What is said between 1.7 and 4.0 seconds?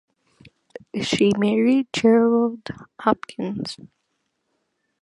Gerard Hopkins.